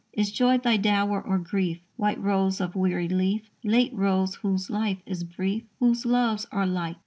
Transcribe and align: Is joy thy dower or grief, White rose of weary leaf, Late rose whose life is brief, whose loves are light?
Is 0.13 0.31
joy 0.31 0.57
thy 0.57 0.77
dower 0.77 1.21
or 1.21 1.37
grief, 1.37 1.79
White 1.95 2.19
rose 2.19 2.59
of 2.59 2.75
weary 2.75 3.07
leaf, 3.07 3.51
Late 3.63 3.93
rose 3.93 4.33
whose 4.33 4.67
life 4.67 4.97
is 5.05 5.23
brief, 5.23 5.61
whose 5.77 6.07
loves 6.07 6.47
are 6.51 6.65
light? 6.65 6.97